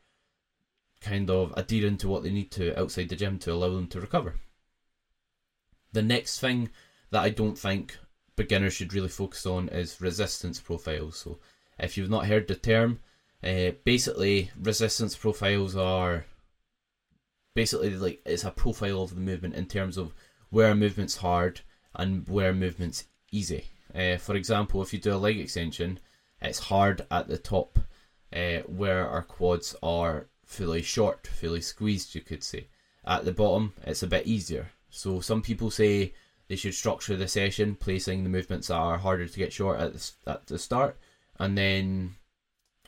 kind 1.01 1.31
of 1.31 1.55
adhering 1.57 1.99
to 1.99 2.09
what 2.09 2.25
they 2.25 2.33
need 2.33 2.51
to 2.51 2.77
outside 2.77 3.11
the 3.11 3.17
gym 3.17 3.39
to 3.39 3.53
allow 3.53 3.71
them 3.77 3.87
to 3.87 4.01
recover. 4.01 4.35
The 5.93 6.03
next 6.03 6.41
thing 6.41 6.71
that 7.11 7.23
i 7.23 7.29
don't 7.31 7.59
think 7.59 7.99
beginners 8.37 8.73
should 8.73 8.95
really 8.95 9.09
focus 9.09 9.45
on 9.47 9.69
is 9.69 10.01
resistance 10.01 10.61
profiles 10.61 11.17
so 11.17 11.39
if 11.79 11.97
you've 11.97 12.11
not 12.11 12.27
heard 12.27 12.47
the 12.49 12.55
term 12.55 12.99
uh, 13.43 13.71
basically 13.85 14.51
resistance 14.61 15.17
profiles 15.17 15.75
are 15.77 16.25
basically 17.55 17.91
like 17.97 18.21
it's 18.25 18.45
a 18.45 18.51
profile 18.51 19.03
of 19.03 19.15
the 19.15 19.21
movement 19.21 19.55
in 19.55 19.67
terms 19.67 19.97
of 19.97 20.15
where 20.51 20.71
a 20.71 20.75
movement's 20.75 21.17
hard 21.17 21.61
and 21.95 22.29
where 22.29 22.51
a 22.51 22.55
movement's 22.55 23.05
easy. 23.31 23.65
Uh, 23.95 24.17
for 24.17 24.35
example, 24.35 24.83
if 24.83 24.93
you 24.93 24.99
do 24.99 25.15
a 25.15 25.17
leg 25.17 25.39
extension, 25.39 25.99
it's 26.41 26.59
hard 26.59 27.07
at 27.11 27.29
the 27.29 27.39
top, 27.39 27.79
uh, 28.33 28.59
where 28.67 29.09
our 29.09 29.23
quads 29.23 29.75
are 29.83 30.29
fully 30.45 30.83
short, 30.83 31.27
fully 31.27 31.61
squeezed, 31.61 32.15
you 32.15 32.21
could 32.21 32.43
say. 32.43 32.69
At 33.05 33.25
the 33.25 33.33
bottom, 33.33 33.73
it's 33.85 34.03
a 34.03 34.07
bit 34.07 34.27
easier. 34.27 34.71
So 34.91 35.21
some 35.21 35.43
people 35.43 35.71
say 35.71 36.15
they 36.51 36.57
should 36.57 36.75
structure 36.75 37.17
the 37.17 37.29
session, 37.29 37.77
placing 37.77 38.25
the 38.25 38.29
movements 38.29 38.67
that 38.67 38.75
are 38.75 38.99
harder 38.99 39.29
to 39.29 39.39
get 39.39 39.53
short 39.53 39.79
at 39.79 39.93
the, 39.93 40.11
at 40.27 40.47
the 40.49 40.59
start, 40.59 40.99
and 41.39 41.57
then 41.57 42.17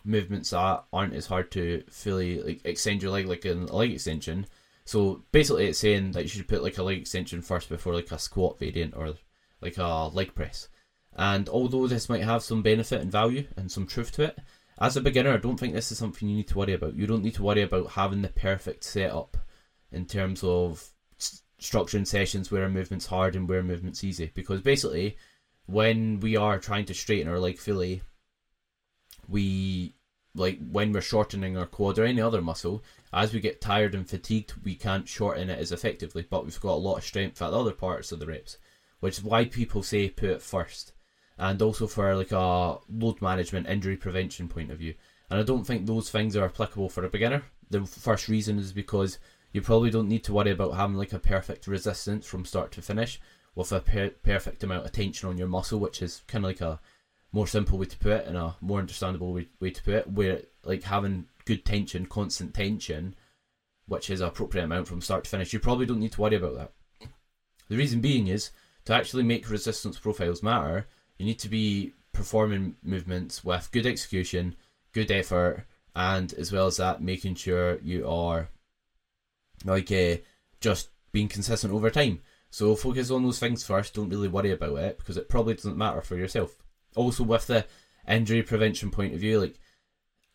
movements 0.03 0.51
that 0.51 0.83
aren't 0.93 1.15
as 1.15 1.29
hard 1.29 1.49
to 1.53 1.85
fully 1.89 2.43
like 2.43 2.61
extend 2.65 3.01
your 3.01 3.13
leg, 3.13 3.29
like 3.29 3.45
a 3.45 3.53
leg 3.53 3.93
extension. 3.93 4.49
So 4.85 5.23
basically, 5.31 5.67
it's 5.67 5.79
saying 5.79 6.11
that 6.11 6.25
you 6.25 6.29
should 6.29 6.49
put 6.49 6.65
like 6.65 6.77
a 6.77 6.83
leg 6.83 6.99
extension 6.99 7.41
first 7.41 7.69
before 7.69 7.95
like 7.95 8.11
a 8.11 8.19
squat 8.19 8.59
variant 8.59 8.97
or 8.97 9.15
like 9.61 9.79
a 9.79 10.09
leg 10.09 10.35
press. 10.35 10.67
And 11.15 11.49
although 11.49 11.87
this 11.87 12.09
might 12.09 12.25
have 12.25 12.43
some 12.43 12.63
benefit 12.63 13.01
and 13.01 13.13
value 13.13 13.47
and 13.57 13.71
some 13.71 13.87
truth 13.87 14.11
to 14.15 14.25
it, 14.25 14.39
as 14.81 14.97
a 14.97 15.01
beginner, 15.01 15.35
I 15.35 15.37
don't 15.37 15.61
think 15.61 15.73
this 15.73 15.93
is 15.93 15.99
something 15.99 16.29
you 16.29 16.35
need 16.35 16.49
to 16.49 16.59
worry 16.59 16.73
about. 16.73 16.97
You 16.97 17.07
don't 17.07 17.23
need 17.23 17.37
to 17.37 17.45
worry 17.45 17.63
about 17.63 17.93
having 17.93 18.23
the 18.23 18.29
perfect 18.29 18.83
setup 18.83 19.37
in 19.93 20.07
terms 20.07 20.43
of 20.43 20.89
structuring 21.63 22.07
sessions 22.07 22.51
where 22.51 22.65
a 22.65 22.69
movement's 22.69 23.07
hard 23.07 23.37
and 23.37 23.49
where 23.49 23.63
movement's 23.63 24.05
easy. 24.05 24.31
Because 24.35 24.61
basically, 24.61 25.17
when 25.67 26.21
we 26.21 26.37
are 26.37 26.59
trying 26.59 26.85
to 26.87 26.95
straighten 26.95 27.29
our 27.29 27.39
leg 27.39 27.59
fully, 27.59 28.03
we 29.29 29.95
like 30.35 30.59
when 30.71 30.93
we're 30.93 31.01
shortening 31.01 31.57
our 31.57 31.67
quad 31.67 31.99
or 31.99 32.05
any 32.05 32.21
other 32.21 32.41
muscle, 32.41 32.83
as 33.13 33.33
we 33.33 33.41
get 33.41 33.61
tired 33.61 33.95
and 33.95 34.09
fatigued, 34.09 34.55
we 34.65 34.75
can't 34.75 35.09
shorten 35.09 35.51
it 35.51 35.59
as 35.59 35.73
effectively, 35.73 36.27
but 36.29 36.45
we've 36.45 36.61
got 36.61 36.75
a 36.75 36.87
lot 36.87 36.97
of 36.97 37.05
strength 37.05 37.41
at 37.43 37.51
the 37.51 37.59
other 37.59 37.73
parts 37.73 38.13
of 38.13 38.19
the 38.19 38.27
reps, 38.27 38.57
which 39.01 39.19
is 39.19 39.25
why 39.25 39.45
people 39.45 39.83
say 39.83 40.09
put 40.09 40.31
it 40.31 40.43
first, 40.43 40.93
and 41.39 41.61
also 41.61 41.87
for 41.87 42.17
like 42.17 42.33
a 42.33 42.79
load 42.91 43.21
management, 43.21 43.69
injury 43.69 43.97
prevention 43.97 44.49
point 44.49 44.71
of 44.71 44.79
view. 44.79 44.95
And 45.31 45.39
I 45.39 45.43
don't 45.43 45.65
think 45.65 45.87
those 45.87 46.11
things 46.11 46.37
are 46.37 46.47
applicable 46.47 46.89
for 46.89 47.05
a 47.05 47.11
beginner. 47.11 47.43
The 47.71 47.85
first 47.87 48.29
reason 48.29 48.59
is 48.59 48.73
because 48.73 49.19
you 49.53 49.61
probably 49.61 49.91
don't 49.91 50.09
need 50.09 50.25
to 50.25 50.33
worry 50.33 50.51
about 50.51 50.75
having 50.75 50.97
like 50.97 51.13
a 51.13 51.19
perfect 51.19 51.67
resistance 51.67 52.27
from 52.27 52.45
start 52.45 52.73
to 52.73 52.83
finish 52.83 53.21
with 53.55 53.73
a 53.73 53.81
per- 53.81 54.11
perfect 54.23 54.65
amount 54.65 54.85
of 54.85 54.93
tension 54.93 55.29
on 55.29 55.37
your 55.37 55.49
muscle, 55.49 55.79
which 55.79 56.01
is 56.01 56.23
kind 56.27 56.45
of 56.45 56.49
like 56.49 56.61
a 56.61 56.81
more 57.33 57.47
simple 57.47 57.79
way 57.79 57.87
to 57.87 57.99
put 57.99 58.13
it 58.13 58.27
and 58.27 58.37
a 58.37 58.57
more 58.61 58.79
understandable 58.79 59.33
way, 59.33 59.49
way 59.61 59.71
to 59.71 59.83
put 59.83 59.95
it, 59.95 60.11
where 60.11 60.43
like 60.65 60.83
having 60.85 61.27
good 61.45 61.65
tension, 61.65 62.07
constant 62.07 62.55
tension, 62.55 63.15
which 63.87 64.09
is 64.11 64.21
appropriate 64.21 64.65
amount 64.65 64.89
from 64.89 65.01
start 65.01 65.25
to 65.25 65.31
finish, 65.31 65.53
you 65.53 65.59
probably 65.59 65.87
don't 65.87 66.01
need 66.01 66.13
to 66.13 66.21
worry 66.21 66.37
about 66.37 66.55
that. 66.57 66.73
The 67.69 67.77
reason 67.77 68.01
being 68.01 68.29
is 68.29 68.51
to 68.85 68.95
actually 68.95 69.23
make 69.23 69.51
resistance 69.51 69.99
profiles 69.99 70.43
matter, 70.43 70.87
you 71.19 71.27
need 71.27 71.39
to 71.41 71.49
be 71.49 71.93
performing 72.13 72.77
movements 72.83 73.45
with 73.45 73.71
good 73.73 73.87
execution, 73.87 74.57
good 74.93 75.11
effort, 75.11 75.67
and 75.95 76.33
as 76.35 76.53
well 76.53 76.67
as 76.67 76.79
that, 76.79 77.03
making 77.03 77.35
sure 77.35 77.79
you 77.81 78.09
are 78.09 78.49
like 79.65 79.91
uh, 79.93 80.17
just 80.61 80.91
being 81.13 81.29
consistent 81.29 81.73
over 81.73 81.91
time. 81.91 82.21
So 82.51 82.77
focus 82.77 83.11
on 83.11 83.23
those 83.23 83.39
things 83.39 83.65
first. 83.65 83.95
Don't 83.95 84.11
really 84.11 84.29
worry 84.29 84.51
about 84.51 84.79
it 84.79 84.99
because 84.99 85.17
it 85.17 85.29
probably 85.29 85.55
doesn't 85.55 85.77
matter 85.77 86.03
for 86.03 86.17
yourself. 86.17 86.55
Also, 86.95 87.25
with 87.25 87.47
the 87.47 87.67
injury 88.07 88.43
prevention 88.43 88.91
point 88.91 89.15
of 89.15 89.21
view, 89.21 89.41
like 89.41 89.59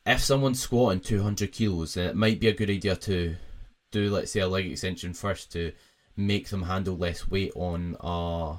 if 0.05 0.21
someone's 0.21 0.59
squatting 0.59 1.01
200 1.01 1.51
kilos, 1.51 1.93
then 1.93 2.09
it 2.09 2.15
might 2.15 2.39
be 2.39 2.47
a 2.47 2.53
good 2.53 2.69
idea 2.69 2.95
to 2.95 3.35
do, 3.91 4.09
let's 4.09 4.31
say, 4.31 4.39
a 4.39 4.47
leg 4.47 4.65
extension 4.65 5.13
first 5.13 5.51
to 5.51 5.73
make 6.15 6.49
them 6.49 6.63
handle 6.63 6.97
less 6.97 7.27
weight 7.27 7.51
on 7.55 7.95
a 7.99 8.57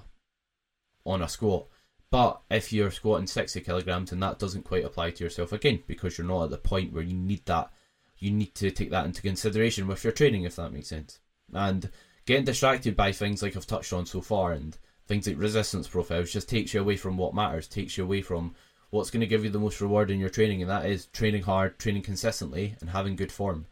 on 1.05 1.23
a 1.23 1.29
squat. 1.29 1.67
But 2.11 2.41
if 2.51 2.73
you're 2.73 2.91
squatting 2.91 3.27
60 3.27 3.61
kilograms, 3.61 4.13
and 4.13 4.23
that 4.23 4.39
doesn't 4.39 4.65
quite 4.65 4.85
apply 4.85 5.11
to 5.11 5.25
yourself 5.25 5.53
again 5.53 5.83
because 5.87 6.17
you're 6.17 6.27
not 6.27 6.45
at 6.45 6.51
the 6.51 6.59
point 6.59 6.93
where 6.93 7.03
you 7.03 7.15
need 7.15 7.45
that 7.47 7.71
you 8.19 8.31
need 8.31 8.55
to 8.57 8.71
take 8.71 8.91
that 8.91 9.07
into 9.07 9.23
consideration 9.23 9.87
with 9.87 10.05
your 10.05 10.13
training, 10.13 10.45
if 10.45 10.57
that 10.57 10.73
makes 10.73 10.89
sense. 10.89 11.21
And 11.53 11.91
getting 12.27 12.45
distracted 12.45 12.97
by 12.97 13.13
things 13.13 13.43
like 13.43 13.57
I've 13.57 13.67
touched 13.67 13.93
on 13.93 14.07
so 14.07 14.21
far 14.21 14.53
and 14.53 14.77
things 15.07 15.27
like 15.27 15.39
resistance 15.39 15.89
profiles 15.89 16.33
just 16.33 16.49
takes 16.49 16.75
you 16.75 16.81
away 16.81 16.97
from 16.97 17.17
what 17.17 17.35
matters, 17.35 17.67
takes 17.67 17.97
you 17.97 18.05
away 18.05 18.21
from 18.23 18.55
what's 18.91 19.11
going 19.11 19.21
to 19.21 19.27
give 19.27 19.45
you 19.45 19.51
the 19.51 19.59
most 19.59 19.81
reward 19.81 20.11
in 20.11 20.21
your 20.21 20.29
training, 20.29 20.63
and 20.63 20.71
that 20.71 20.87
is 20.87 21.07
training 21.07 21.43
hard, 21.43 21.79
training 21.79 22.03
consistently, 22.03 22.77
and 22.81 22.91
having 22.91 23.17
good 23.17 23.33
form. 23.33 23.67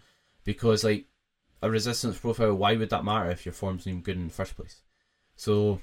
Because, 0.44 0.84
like, 0.84 1.06
a 1.62 1.70
resistance 1.70 2.18
profile, 2.18 2.54
why 2.54 2.76
would 2.76 2.90
that 2.90 3.04
matter 3.04 3.30
if 3.30 3.44
your 3.44 3.52
form's 3.52 3.86
not 3.86 4.02
good 4.02 4.16
in 4.16 4.28
the 4.28 4.32
first 4.32 4.56
place? 4.56 4.82
So, 5.36 5.80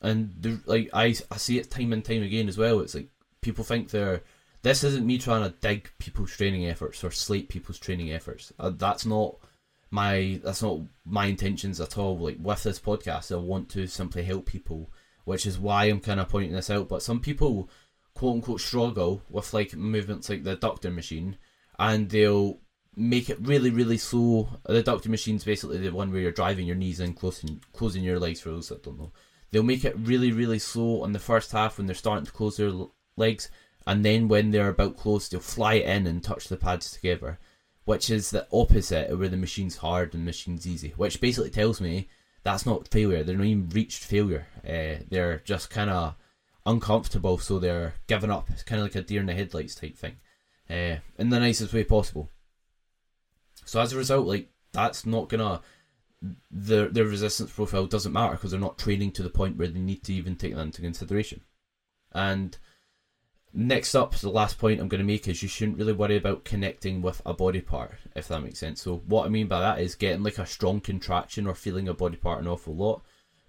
and 0.00 0.34
the, 0.38 0.60
like 0.66 0.90
I, 0.92 1.14
I 1.30 1.36
see 1.36 1.58
it 1.58 1.70
time 1.70 1.92
and 1.92 2.04
time 2.04 2.22
again 2.22 2.48
as 2.48 2.58
well. 2.58 2.80
It's 2.80 2.94
like 2.94 3.08
people 3.40 3.64
think 3.64 3.90
they're 3.90 4.22
this 4.62 4.84
isn't 4.84 5.06
me 5.06 5.18
trying 5.18 5.44
to 5.44 5.56
dig 5.60 5.90
people's 5.98 6.32
training 6.32 6.66
efforts 6.66 7.04
or 7.04 7.10
slate 7.10 7.48
people's 7.48 7.78
training 7.78 8.12
efforts. 8.12 8.52
Uh, 8.58 8.70
that's 8.70 9.06
not 9.06 9.36
my 9.90 10.40
that's 10.42 10.62
not 10.62 10.80
my 11.04 11.26
intentions 11.26 11.80
at 11.80 11.96
all. 11.98 12.18
Like 12.18 12.38
with 12.40 12.62
this 12.62 12.80
podcast, 12.80 13.32
I 13.32 13.36
want 13.36 13.68
to 13.70 13.86
simply 13.86 14.24
help 14.24 14.46
people, 14.46 14.90
which 15.24 15.46
is 15.46 15.58
why 15.58 15.84
I'm 15.84 16.00
kind 16.00 16.20
of 16.20 16.28
pointing 16.28 16.52
this 16.52 16.70
out. 16.70 16.88
But 16.88 17.02
some 17.02 17.20
people, 17.20 17.70
quote 18.14 18.36
unquote, 18.36 18.60
struggle 18.60 19.22
with 19.30 19.52
like 19.54 19.74
movements 19.74 20.28
like 20.28 20.44
the 20.44 20.56
adductor 20.56 20.92
machine, 20.92 21.36
and 21.78 22.08
they'll 22.08 22.58
make 22.96 23.30
it 23.30 23.38
really, 23.40 23.70
really 23.70 23.98
slow. 23.98 24.48
The 24.64 24.82
adductor 24.82 25.08
machine's 25.08 25.44
basically 25.44 25.78
the 25.78 25.90
one 25.90 26.10
where 26.10 26.20
you're 26.20 26.32
driving 26.32 26.66
your 26.66 26.76
knees 26.76 27.00
in, 27.00 27.14
closing 27.14 27.62
closing 27.72 28.02
your 28.02 28.18
legs. 28.18 28.40
For 28.40 28.50
those 28.50 28.68
that 28.70 28.82
don't 28.82 28.98
know, 28.98 29.12
they'll 29.50 29.62
make 29.62 29.84
it 29.84 29.96
really, 29.98 30.32
really 30.32 30.58
slow 30.58 31.02
on 31.02 31.12
the 31.12 31.18
first 31.18 31.52
half 31.52 31.78
when 31.78 31.86
they're 31.86 31.94
starting 31.94 32.26
to 32.26 32.32
close 32.32 32.56
their 32.56 32.72
legs 33.16 33.50
and 33.86 34.04
then 34.04 34.28
when 34.28 34.50
they're 34.50 34.68
about 34.68 34.96
close, 34.96 35.28
they'll 35.28 35.40
fly 35.40 35.74
in 35.74 36.06
and 36.06 36.22
touch 36.22 36.48
the 36.48 36.56
pads 36.56 36.90
together, 36.90 37.38
which 37.84 38.10
is 38.10 38.30
the 38.30 38.46
opposite 38.52 39.10
of 39.10 39.20
where 39.20 39.28
the 39.28 39.36
machine's 39.36 39.76
hard 39.76 40.12
and 40.12 40.22
the 40.22 40.26
machine's 40.26 40.66
easy, 40.66 40.92
which 40.96 41.20
basically 41.20 41.50
tells 41.50 41.80
me 41.80 42.08
that's 42.42 42.66
not 42.66 42.88
failure. 42.88 43.22
They're 43.22 43.36
not 43.36 43.46
even 43.46 43.68
reached 43.68 44.04
failure. 44.04 44.46
Uh, 44.64 45.04
they're 45.08 45.40
just 45.44 45.70
kind 45.70 45.90
of 45.90 46.14
uncomfortable, 46.64 47.38
so 47.38 47.58
they're 47.58 47.94
giving 48.08 48.30
up. 48.30 48.50
It's 48.50 48.64
kind 48.64 48.80
of 48.80 48.86
like 48.86 48.96
a 48.96 49.02
deer 49.02 49.20
in 49.20 49.26
the 49.26 49.34
headlights 49.34 49.76
type 49.76 49.96
thing, 49.96 50.16
uh, 50.68 50.98
in 51.18 51.28
the 51.30 51.38
nicest 51.38 51.72
way 51.72 51.84
possible. 51.84 52.30
So 53.64 53.80
as 53.80 53.92
a 53.92 53.96
result, 53.96 54.26
like 54.26 54.48
that's 54.72 55.06
not 55.06 55.28
gonna 55.28 55.62
their 56.50 56.88
their 56.88 57.04
resistance 57.04 57.52
profile 57.52 57.86
doesn't 57.86 58.12
matter 58.12 58.32
because 58.32 58.50
they're 58.50 58.60
not 58.60 58.78
training 58.78 59.12
to 59.12 59.22
the 59.22 59.30
point 59.30 59.56
where 59.56 59.68
they 59.68 59.78
need 59.78 60.02
to 60.04 60.14
even 60.14 60.34
take 60.34 60.54
that 60.54 60.60
into 60.60 60.82
consideration, 60.82 61.42
and 62.12 62.58
Next 63.58 63.94
up, 63.94 64.14
the 64.14 64.28
last 64.28 64.58
point 64.58 64.82
I'm 64.82 64.88
going 64.88 65.00
to 65.00 65.06
make 65.06 65.26
is 65.26 65.42
you 65.42 65.48
shouldn't 65.48 65.78
really 65.78 65.94
worry 65.94 66.18
about 66.18 66.44
connecting 66.44 67.00
with 67.00 67.22
a 67.24 67.32
body 67.32 67.62
part, 67.62 67.92
if 68.14 68.28
that 68.28 68.42
makes 68.42 68.58
sense. 68.58 68.82
So, 68.82 68.96
what 69.06 69.24
I 69.24 69.30
mean 69.30 69.46
by 69.48 69.60
that 69.60 69.78
is 69.80 69.94
getting 69.94 70.22
like 70.22 70.36
a 70.36 70.44
strong 70.44 70.78
contraction 70.78 71.46
or 71.46 71.54
feeling 71.54 71.88
a 71.88 71.94
body 71.94 72.16
part 72.16 72.42
an 72.42 72.48
awful 72.48 72.76
lot, 72.76 73.02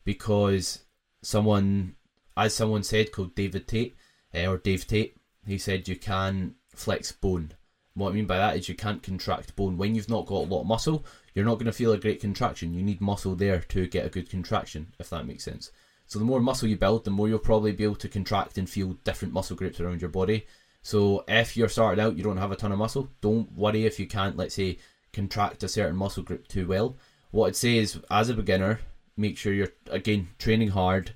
because 0.06 0.86
someone, 1.22 1.98
as 2.38 2.54
someone 2.54 2.84
said, 2.84 3.12
called 3.12 3.36
David 3.36 3.68
Tate 3.68 3.98
uh, 4.34 4.46
or 4.46 4.58
Dave 4.60 4.88
Tate, 4.88 5.18
he 5.46 5.58
said 5.58 5.90
you 5.90 5.98
can 5.98 6.56
flex 6.74 7.12
bone. 7.12 7.52
What 7.94 8.12
I 8.12 8.14
mean 8.14 8.28
by 8.28 8.38
that 8.38 8.56
is 8.56 8.70
you 8.70 8.76
can't 8.76 9.04
contract 9.04 9.58
bone 9.58 9.78
when 9.78 9.94
you've 9.94 10.10
not 10.10 10.26
got 10.26 10.46
a 10.46 10.50
lot 10.50 10.62
of 10.62 10.68
muscle. 10.68 11.06
You're 11.36 11.44
not 11.44 11.56
going 11.56 11.66
to 11.66 11.74
feel 11.74 11.92
a 11.92 11.98
great 11.98 12.22
contraction. 12.22 12.74
You 12.74 12.82
need 12.82 13.02
muscle 13.02 13.36
there 13.36 13.60
to 13.60 13.88
get 13.88 14.06
a 14.06 14.10
good 14.10 14.30
contraction, 14.30 14.94
if 15.00 15.10
that 15.10 15.28
makes 15.28 15.44
sense. 15.44 15.70
So 16.08 16.20
the 16.20 16.26
more 16.26 16.40
muscle 16.40 16.70
you 16.70 16.78
build, 16.78 17.04
the 17.04 17.12
more 17.12 17.28
you'll 17.28 17.40
probably 17.40 17.74
be 17.74 17.84
able 17.84 17.96
to 17.98 18.08
contract 18.08 18.58
and 18.58 18.70
feel 18.70 18.94
different 19.04 19.34
muscle 19.34 19.58
groups 19.58 19.80
around 19.80 20.02
your 20.02 20.10
body. 20.10 20.48
So 20.82 21.26
if 21.28 21.58
you're 21.58 21.68
starting 21.68 22.04
out, 22.04 22.16
you 22.16 22.24
don't 22.24 22.38
have 22.38 22.52
a 22.52 22.56
ton 22.56 22.72
of 22.72 22.80
muscle, 22.80 23.10
don't 23.20 23.52
worry 23.52 23.86
if 23.86 24.00
you 24.00 24.08
can't, 24.08 24.38
let's 24.38 24.56
say, 24.56 24.80
contract 25.12 25.64
a 25.64 25.68
certain 25.68 25.98
muscle 25.98 26.24
group 26.24 26.48
too 26.48 26.66
well. 26.66 26.96
What 27.32 27.48
I'd 27.48 27.56
say 27.58 27.78
is, 27.78 28.00
as 28.10 28.30
a 28.30 28.34
beginner, 28.34 28.80
make 29.18 29.38
sure 29.38 29.52
you're, 29.52 29.74
again, 29.92 30.30
training 30.40 30.70
hard, 30.70 31.12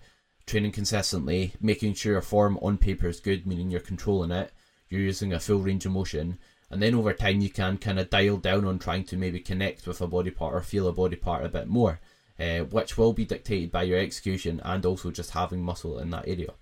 training 0.45 0.73
consistently, 0.73 1.53
making 1.61 1.93
sure 1.93 2.11
your 2.11 2.21
form 2.21 2.59
on 2.61 2.77
paper 2.77 3.07
is 3.07 3.21
good, 3.21 3.47
meaning 3.47 3.71
you're 3.71 3.79
controlling 3.79 4.31
it, 4.31 4.51
you're 4.89 4.99
using 4.99 5.31
a 5.31 5.39
full 5.39 5.59
range 5.59 5.85
of 5.85 5.93
motion, 5.93 6.37
and 6.69 6.81
then 6.81 6.95
over 6.95 7.13
time 7.13 7.39
you 7.39 7.49
can 7.49 7.77
kind 7.77 7.97
of 7.97 8.09
dial 8.09 8.35
down 8.35 8.65
on 8.65 8.77
trying 8.77 9.05
to 9.05 9.15
maybe 9.15 9.39
connect 9.39 9.87
with 9.87 10.01
a 10.01 10.07
body 10.07 10.31
part 10.31 10.53
or 10.53 10.61
feel 10.61 10.89
a 10.89 10.91
body 10.91 11.15
part 11.15 11.45
a 11.45 11.49
bit 11.49 11.67
more 11.67 12.01
uh, 12.41 12.65
which 12.65 12.97
will 12.97 13.13
be 13.13 13.25
dictated 13.25 13.71
by 13.71 13.83
your 13.83 13.99
execution 13.99 14.59
and 14.63 14.85
also 14.85 15.11
just 15.11 15.31
having 15.31 15.63
muscle 15.63 15.99
in 15.99 16.09
that 16.09 16.27
area. 16.27 16.53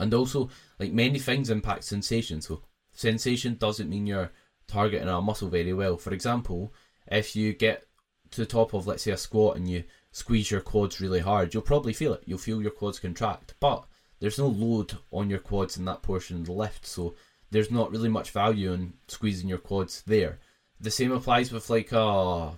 And 0.00 0.14
also, 0.14 0.48
like 0.78 0.92
many 0.92 1.18
things 1.18 1.50
impact 1.50 1.84
sensation. 1.84 2.40
So, 2.40 2.62
sensation 2.92 3.56
doesn't 3.56 3.90
mean 3.90 4.06
you're 4.06 4.32
targeting 4.66 5.08
a 5.08 5.20
muscle 5.20 5.48
very 5.48 5.74
well. 5.74 5.98
For 5.98 6.14
example, 6.14 6.72
if 7.06 7.36
you 7.36 7.52
get 7.52 7.86
to 8.30 8.40
the 8.40 8.46
top 8.46 8.72
of, 8.72 8.86
let's 8.86 9.02
say, 9.02 9.10
a 9.10 9.18
squat 9.18 9.56
and 9.56 9.68
you 9.68 9.84
squeeze 10.12 10.50
your 10.50 10.62
quads 10.62 11.00
really 11.00 11.20
hard, 11.20 11.52
you'll 11.52 11.62
probably 11.62 11.92
feel 11.92 12.14
it. 12.14 12.22
You'll 12.24 12.38
feel 12.38 12.62
your 12.62 12.70
quads 12.70 12.98
contract, 12.98 13.54
but 13.60 13.84
there's 14.18 14.38
no 14.38 14.46
load 14.46 14.96
on 15.10 15.28
your 15.28 15.40
quads 15.40 15.76
in 15.76 15.84
that 15.84 16.02
portion 16.02 16.38
of 16.38 16.46
the 16.46 16.52
lift, 16.52 16.86
so 16.86 17.14
there's 17.50 17.70
not 17.70 17.90
really 17.90 18.08
much 18.08 18.30
value 18.30 18.72
in 18.72 18.94
squeezing 19.08 19.48
your 19.48 19.58
quads 19.58 20.02
there. 20.06 20.38
The 20.80 20.90
same 20.90 21.12
applies 21.12 21.52
with 21.52 21.68
like 21.68 21.92
a 21.92 22.52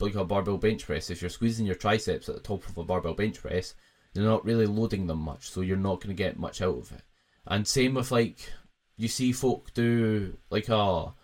like 0.00 0.14
a 0.14 0.24
barbell 0.24 0.58
bench 0.58 0.86
press, 0.86 1.10
if 1.10 1.20
you're 1.20 1.28
squeezing 1.28 1.66
your 1.66 1.74
triceps 1.74 2.28
at 2.28 2.36
the 2.36 2.40
top 2.40 2.66
of 2.68 2.78
a 2.78 2.84
barbell 2.84 3.14
bench 3.14 3.40
press, 3.40 3.74
you're 4.14 4.24
not 4.24 4.44
really 4.44 4.66
loading 4.66 5.06
them 5.06 5.18
much, 5.18 5.50
so 5.50 5.60
you're 5.60 5.76
not 5.76 6.00
going 6.00 6.14
to 6.14 6.22
get 6.22 6.38
much 6.38 6.62
out 6.62 6.78
of 6.78 6.92
it. 6.92 7.02
And 7.46 7.66
same 7.66 7.94
with 7.94 8.10
like, 8.10 8.52
you 8.96 9.08
see 9.08 9.32
folk 9.32 9.72
do 9.74 10.36
like 10.50 10.68
a 10.68 11.14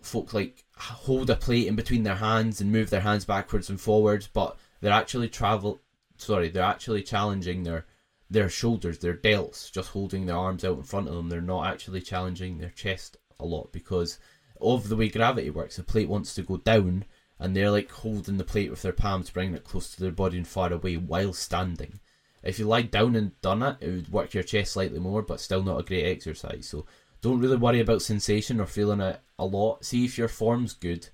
folk 0.00 0.34
like 0.34 0.64
hold 0.76 1.30
a 1.30 1.36
plate 1.36 1.68
in 1.68 1.76
between 1.76 2.02
their 2.02 2.16
hands 2.16 2.60
and 2.60 2.72
move 2.72 2.90
their 2.90 3.00
hands 3.00 3.24
backwards 3.24 3.70
and 3.70 3.80
forwards, 3.80 4.26
but 4.26 4.56
they're 4.80 4.92
actually 4.92 5.28
travel 5.28 5.80
sorry, 6.16 6.48
they're 6.48 6.62
actually 6.62 7.02
challenging 7.02 7.62
their 7.62 7.86
their 8.30 8.48
shoulders, 8.48 8.98
their 8.98 9.14
delts, 9.14 9.70
just 9.70 9.90
holding 9.90 10.24
their 10.24 10.36
arms 10.36 10.64
out 10.64 10.78
in 10.78 10.82
front 10.82 11.08
of 11.08 11.14
them. 11.14 11.28
They're 11.28 11.42
not 11.42 11.66
actually 11.66 12.00
challenging 12.00 12.56
their 12.56 12.70
chest 12.70 13.18
a 13.38 13.44
lot 13.44 13.72
because 13.72 14.18
of 14.60 14.88
the 14.88 14.96
way 14.96 15.08
gravity 15.08 15.50
works. 15.50 15.76
The 15.76 15.82
plate 15.82 16.08
wants 16.08 16.34
to 16.34 16.42
go 16.42 16.56
down, 16.56 17.04
and 17.42 17.56
they're 17.56 17.72
like 17.72 17.90
holding 17.90 18.36
the 18.36 18.44
plate 18.44 18.70
with 18.70 18.82
their 18.82 18.92
palms, 18.92 19.28
bringing 19.28 19.54
it 19.54 19.64
close 19.64 19.92
to 19.92 20.00
their 20.00 20.12
body 20.12 20.36
and 20.36 20.46
far 20.46 20.72
away 20.72 20.96
while 20.96 21.32
standing. 21.32 21.98
If 22.40 22.60
you 22.60 22.66
lie 22.66 22.82
down 22.82 23.16
and 23.16 23.40
done 23.40 23.64
it, 23.64 23.78
it 23.80 23.90
would 23.90 24.12
work 24.12 24.32
your 24.32 24.44
chest 24.44 24.74
slightly 24.74 25.00
more, 25.00 25.22
but 25.22 25.40
still 25.40 25.64
not 25.64 25.80
a 25.80 25.82
great 25.82 26.06
exercise. 26.06 26.68
So 26.68 26.86
don't 27.20 27.40
really 27.40 27.56
worry 27.56 27.80
about 27.80 28.00
sensation 28.00 28.60
or 28.60 28.66
feeling 28.66 29.00
it 29.00 29.20
a 29.40 29.44
lot. 29.44 29.84
See 29.84 30.04
if 30.04 30.16
your 30.16 30.28
form's 30.28 30.72
good 30.72 31.08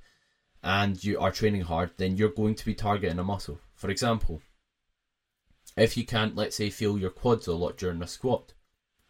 and 0.63 1.03
you 1.03 1.19
are 1.19 1.33
training 1.33 1.63
hard, 1.63 1.93
then 1.97 2.19
you're 2.19 2.29
going 2.29 2.57
to 2.57 2.67
be 2.67 2.75
targeting 2.75 3.19
a 3.19 3.25
muscle. 3.25 3.59
For 3.75 3.89
example, 3.89 4.43
if 5.79 5.97
you 5.97 6.05
can't, 6.05 6.37
let's 6.37 6.57
say, 6.57 6.69
feel 6.69 6.99
your 6.99 7.09
quads 7.09 7.47
a 7.47 7.55
lot 7.55 7.79
during 7.79 8.03
a 8.03 8.07
squat, 8.07 8.53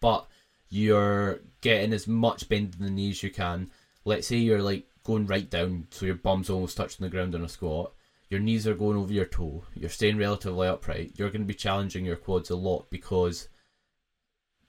but 0.00 0.28
you're 0.68 1.40
getting 1.62 1.92
as 1.92 2.06
much 2.06 2.48
bend 2.48 2.76
in 2.78 2.84
the 2.84 2.92
knees 2.92 3.24
you 3.24 3.30
can. 3.30 3.72
Let's 4.04 4.28
say 4.28 4.36
you're 4.36 4.62
like 4.62 4.86
going 5.08 5.26
right 5.26 5.48
down, 5.48 5.86
so 5.90 6.04
your 6.04 6.16
bum's 6.16 6.50
almost 6.50 6.76
touching 6.76 7.02
the 7.02 7.10
ground 7.10 7.34
in 7.34 7.42
a 7.42 7.48
squat. 7.48 7.94
Your 8.28 8.40
knees 8.40 8.66
are 8.66 8.74
going 8.74 8.98
over 8.98 9.10
your 9.10 9.24
toe. 9.24 9.64
You're 9.74 9.88
staying 9.88 10.18
relatively 10.18 10.68
upright. 10.68 11.12
You're 11.16 11.30
going 11.30 11.40
to 11.40 11.46
be 11.46 11.54
challenging 11.54 12.04
your 12.04 12.16
quads 12.16 12.50
a 12.50 12.56
lot 12.56 12.90
because, 12.90 13.48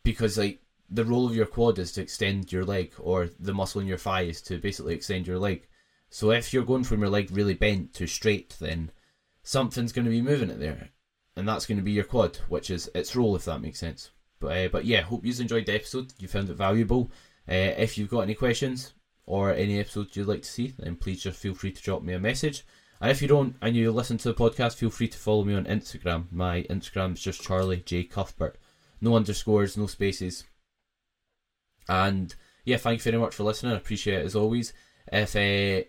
because 0.01 0.37
like 0.37 0.61
the 0.89 1.03
role 1.03 1.27
of 1.27 1.35
your 1.35 1.45
quad 1.45 1.77
is 1.77 1.91
to 1.91 2.01
extend 2.01 2.53
your 2.53 2.63
leg, 2.63 2.93
or 2.99 3.29
the 3.37 3.53
muscle 3.53 3.81
in 3.81 3.87
your 3.87 3.97
thigh 3.97 4.21
is 4.21 4.41
to 4.43 4.57
basically 4.57 4.95
extend 4.95 5.27
your 5.27 5.37
leg. 5.37 5.67
So 6.09 6.31
if 6.31 6.53
you're 6.53 6.63
going 6.63 6.85
from 6.85 7.01
your 7.01 7.09
leg 7.09 7.27
really 7.31 7.53
bent 7.53 7.93
to 7.95 8.07
straight, 8.07 8.55
then 8.61 8.91
something's 9.43 9.91
going 9.91 10.05
to 10.05 10.11
be 10.11 10.21
moving 10.21 10.49
it 10.49 10.59
there, 10.59 10.91
and 11.35 11.45
that's 11.45 11.65
going 11.65 11.79
to 11.79 11.83
be 11.83 11.91
your 11.91 12.05
quad, 12.05 12.37
which 12.47 12.69
is 12.69 12.89
its 12.95 13.13
role, 13.13 13.35
if 13.35 13.43
that 13.43 13.61
makes 13.61 13.79
sense. 13.79 14.11
But 14.39 14.57
uh, 14.57 14.69
but 14.69 14.85
yeah, 14.85 15.01
hope 15.01 15.25
you 15.25 15.33
enjoyed 15.37 15.65
the 15.65 15.75
episode. 15.75 16.13
You 16.17 16.29
found 16.29 16.49
it 16.49 16.55
valuable. 16.55 17.11
Uh, 17.45 17.75
if 17.77 17.97
you've 17.97 18.09
got 18.09 18.21
any 18.21 18.35
questions 18.35 18.93
or 19.29 19.53
any 19.53 19.79
episodes 19.79 20.17
you'd 20.17 20.27
like 20.27 20.41
to 20.41 20.49
see, 20.49 20.73
then 20.79 20.95
please 20.95 21.21
just 21.21 21.39
feel 21.39 21.53
free 21.53 21.71
to 21.71 21.81
drop 21.81 22.01
me 22.01 22.13
a 22.13 22.19
message. 22.19 22.65
And 22.99 23.11
if 23.11 23.21
you 23.21 23.27
don't 23.27 23.55
and 23.61 23.75
you 23.75 23.91
listen 23.91 24.17
to 24.17 24.29
the 24.29 24.33
podcast, 24.33 24.75
feel 24.75 24.89
free 24.89 25.07
to 25.07 25.17
follow 25.17 25.43
me 25.43 25.53
on 25.53 25.65
Instagram. 25.65 26.25
My 26.31 26.63
Instagram 26.63 27.13
is 27.13 27.21
just 27.21 27.43
Charlie 27.43 27.83
J 27.85 28.03
Cuthbert. 28.03 28.57
No 28.99 29.15
underscores, 29.15 29.77
no 29.77 29.85
spaces. 29.85 30.45
And 31.87 32.33
yeah, 32.65 32.77
thank 32.77 32.99
you 32.99 33.11
very 33.11 33.21
much 33.21 33.35
for 33.35 33.43
listening. 33.43 33.73
I 33.73 33.77
appreciate 33.77 34.21
it 34.21 34.25
as 34.25 34.35
always. 34.35 34.73
If 35.11 35.35
uh, 35.35 35.85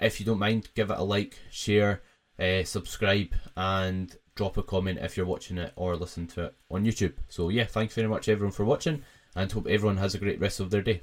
if 0.00 0.20
you 0.20 0.26
don't 0.26 0.38
mind, 0.38 0.68
give 0.76 0.90
it 0.90 0.98
a 0.98 1.02
like, 1.02 1.36
share, 1.50 2.02
uh, 2.38 2.62
subscribe, 2.62 3.34
and 3.56 4.16
drop 4.36 4.56
a 4.56 4.62
comment 4.62 5.00
if 5.02 5.16
you're 5.16 5.26
watching 5.26 5.58
it 5.58 5.72
or 5.74 5.96
listening 5.96 6.28
to 6.28 6.44
it 6.44 6.54
on 6.70 6.84
YouTube. 6.84 7.14
So 7.28 7.48
yeah, 7.48 7.64
thanks 7.64 7.94
very 7.94 8.08
much 8.08 8.28
everyone 8.28 8.52
for 8.52 8.64
watching, 8.64 9.02
and 9.34 9.50
hope 9.50 9.66
everyone 9.66 9.96
has 9.96 10.14
a 10.14 10.18
great 10.18 10.40
rest 10.40 10.60
of 10.60 10.70
their 10.70 10.82
day. 10.82 11.02